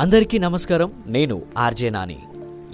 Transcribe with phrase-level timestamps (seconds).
[0.00, 2.18] అందరికీ నమస్కారం నేను ఆర్జే నాని.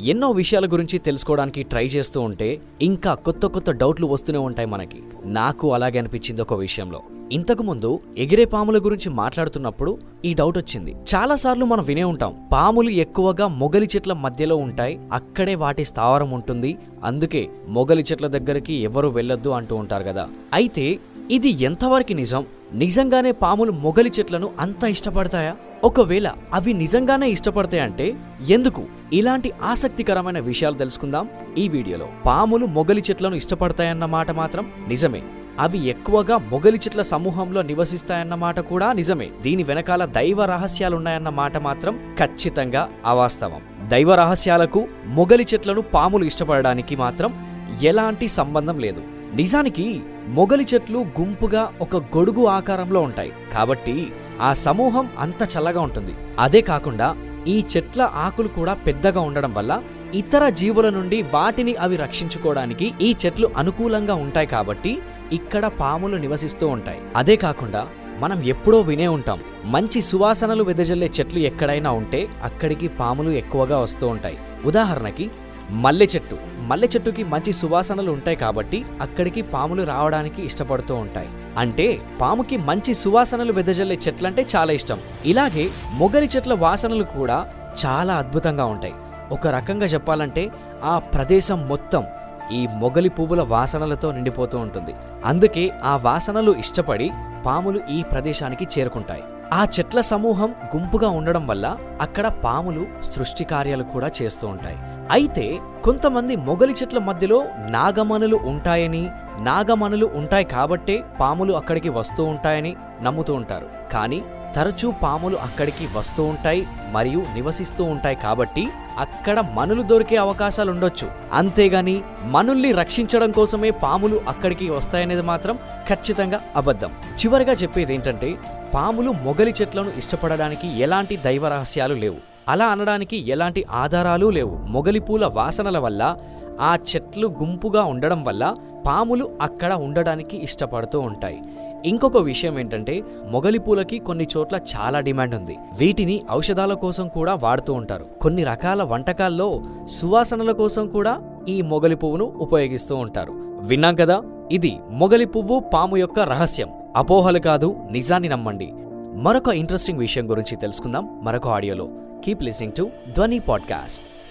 [0.00, 5.02] ఎన్నో విషయాల గురించి తెలుసుకోవడానికి ట్రై చేస్తూ ఉంటే ఇంకా కొత్త కొత్త డౌట్లు వస్తూనే ఉంటాయి మనకి.
[5.24, 7.02] నాకు అలాగే అనిపించింది ఒక విషయంలో.
[7.32, 10.96] ఇంతకుముందు ఎగిరే పాముల గురించి మాట్లాడుతున్నప్పుడు ఈ డౌట్ వచ్చింది.
[11.14, 16.78] చాలా సార్లు మనం వినే ఉంటాం పాములు ఎక్కువగా మొగలి చెట్ల మధ్యలో ఉంటాయి అక్కడే వాటి స్థావరం ఉంటుంది
[17.04, 20.28] అందుకే మొగలి చెట్ల దగ్గరికి ఎవరు వెళ్ళొద్దు అంటూ ఉంటారు కదా.
[20.54, 20.98] అయితే
[21.30, 22.46] ఇది ఎంతవరకు నిజం?
[22.74, 25.56] నిజంగానే పాములు మొగలి చెట్లను అంత ఇష్టపడతాయా?
[25.84, 28.14] ఒకవేళ అవి నిజంగానే ఇష్టపడతాయంటే
[28.48, 28.82] ఎందుకు?
[29.12, 31.28] ఇలాంటి ఆసక్తికరమైన విషయాలు తెలుసుకుందాం
[31.58, 32.08] ఈ వీడియోలో.
[32.26, 35.22] పాములు మొగలి చెట్లను ఇష్టపడతాయన్న మాట మాత్రం నిజమే.
[35.60, 39.30] అవి ఎక్కువగా మొగలి చెట్ల సమూహంలో నివసిస్తాయన్న మాట కూడా నిజమే.
[39.42, 43.88] దీని వెనకాల దైవ రహస్యాలున్నాయన్న మాట మాత్రం ఖచ్చితంగా అవాస్తవం.
[43.88, 47.34] దైవ రహస్యాలకు మొగలి చెట్లను పాములు ఇష్టపడడానికి మాత్రం
[47.82, 49.02] ఎలాంటి సంబంధం లేదు.
[49.34, 53.32] నిజానికి మొగలి చెట్లు గుంపుగా ఒక గొడుగు ఆకారంలో ఉంటాయి.
[53.52, 54.12] కాబట్టి
[54.42, 56.14] ఆ సమూహం అంత చల్లగా ఉంటుంది.
[56.38, 57.08] అదే కాకుండా
[57.54, 59.72] ఈ చెట్ల ఆకులు కూడా పెద్దగా ఉండడం వల్ల
[60.20, 64.92] ఇతర జీవుల నుండి వాటిని అవి రక్షించుకోవడానికి ఈ చెట్లు అనుకూలంగా ఉంటాయి కాబట్టి
[65.32, 67.00] ఇక్కడ పాములు నివసిస్తూ ఉంటాయి.
[67.16, 67.82] అదే కాకుండా
[68.22, 69.38] మనం ఎప్పుడో వినే ఉంటాం
[69.74, 74.38] మంచి సువాసనలు వెదజల్లే చెట్లు ఎక్కడైనా ఉంటే అక్కడికి పాములు ఎక్కువగా వస్తూ ఉంటాయి.
[74.70, 75.26] ఉదాహరణకి
[75.70, 76.36] మల్లె చెట్టు.
[76.58, 81.28] మల్లె చెట్టుకి మంచి సువాసనలు ఉంటాయి కాబట్టి అక్కడికి పాములు రావడానికి ఇష్టపడుతూ ఉంటాయి.
[81.58, 84.98] అంటే పాముకి మంచి సువాసనలు వెదజల్లే చెట్లంటే చాలా ఇష్టం.
[85.26, 87.48] ఇలాగే మొగలి చెట్ల వాసనలు కూడా
[87.86, 88.94] చాలా అద్భుతంగా ఉంటాయి.
[89.32, 90.50] ఒక రకంగా చెప్పాలంటే
[90.84, 92.04] ఆ ప్రదేశం మొత్తం
[92.52, 94.94] ఈ మొగలి పువ్వుల వాసనలతో నిండిపోతూ ఉంటుంది.
[95.24, 97.10] అందుకే ఆ వాసనలు ఇష్టపడి
[97.46, 99.22] పాములు ఈ ప్రదేశానికి చేరుకుంటాయి.
[99.52, 104.76] ఆ చెట్ల సమూహం గుంపుగా ఉండడం వల్ల అక్కడ పాములు సృష్టి కార్యాలు కూడా చేస్తూ ఉంటాయి.
[105.10, 113.34] అయితే కొంతమంది మొగలి చెట్ల మధ్యలో నాగమనులు ఉంటాయని నాగమనులు ఉంటాయి కాబట్టే పాములు అక్కడికి వస్తూ ఉంటాయని నమ్ముతూ
[113.34, 113.68] ఉంటారు.
[113.92, 114.22] కానీ
[114.56, 122.02] తరచూ పాములు అక్కడికి వస్తూ ఉంటాయి మరియు నివసిస్తూ ఉంటాయి కాబట్టి అక్కడ మనులు దొరికే అవకాశాలు ఉండొచ్చు అంతేగాని
[122.24, 125.56] మనుల్ని రక్షించడం కోసమే పాములు అక్కడికి వస్తాయనేది మాత్రం
[125.88, 126.90] ఖచ్చితంగా అబద్ధం.
[127.18, 128.34] చివరిగా చెప్పేది ఏంటంటే
[128.74, 132.31] పాములు మొగలి చెట్లను ఇష్టపడడానికి ఎలాంటి దైవ రహస్యాలు లేవు.
[132.48, 134.58] అలా అనడానికి ఎలాంటి ఆధారాలు లేవు.
[134.68, 136.16] మొగలిపూల వాసనల వల్ల
[136.60, 138.54] ఆ చెట్లు గుంపుగా ఉండడం వల్ల
[138.86, 141.42] పాములు అక్కడ ఉండడానికి ఇష్టపడుతూ ఉంటాయి.
[141.84, 145.56] ఇంకొక విషయం ఏంటంటే మొగలి పూలకి కొన్ని చోట్ల చాలా డిమాండ్ ఉంది.
[145.78, 148.06] వీటిని ఔషధాల కోసం కూడా వాడుతూ ఉంటారు.
[148.20, 153.32] కొన్ని రకాల వంటకాల్లో సువాసనల కోసం కూడా ఈ మొగలి పువ్వును ఉపయోగిస్తూ ఉంటారు.
[153.60, 154.22] విన్నాం కదా?
[154.52, 156.68] ఇది మొగలి పువ్వు పాము యొక్క రహస్యం.
[156.96, 158.72] అపోహలు కాదు నిజాన్ని నమ్మండి.
[159.14, 161.20] మరొక ఇంట్రెస్టింగ్ విషయం గురించి తెలుసుకుందాం.
[161.22, 161.88] మరొక ఆడియోలో.
[162.22, 164.21] keep listening to Dwani Podcast.